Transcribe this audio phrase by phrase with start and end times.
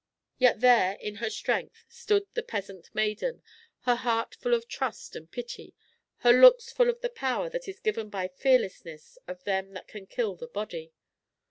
[0.39, 3.43] Yet there, in her strength, stood the peasant maiden,
[3.81, 5.75] her heart full of trust and pity,
[6.25, 10.07] her looks full of the power that is given by fearlessness of them that can
[10.07, 10.95] kill the body.